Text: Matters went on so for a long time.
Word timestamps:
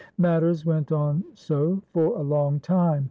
Matters 0.17 0.65
went 0.65 0.91
on 0.91 1.23
so 1.35 1.83
for 1.93 2.17
a 2.17 2.23
long 2.23 2.59
time. 2.59 2.99